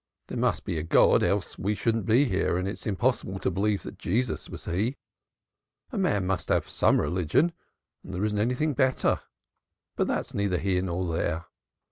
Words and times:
There 0.29 0.37
must 0.39 0.65
be 0.65 0.79
a 0.79 0.83
God, 0.83 1.21
else 1.21 1.59
we 1.59 1.75
shouldn't 1.75 2.07
be 2.07 2.25
here, 2.25 2.57
and 2.57 2.67
it's 2.67 2.87
impossible 2.87 3.37
to 3.37 3.51
believe 3.51 3.83
that 3.83 3.99
Jesus 3.99 4.49
was 4.49 4.65
He. 4.65 4.97
A 5.91 5.97
man 5.99 6.25
must 6.25 6.49
have 6.49 6.67
some 6.67 6.99
religion, 6.99 7.51
and 8.03 8.11
there 8.11 8.25
isn't 8.25 8.39
anything 8.39 8.73
better. 8.73 9.19
But 9.95 10.07
that's 10.07 10.33
neither 10.33 10.57
here 10.57 10.81
nor 10.81 11.05
there. 11.07 11.45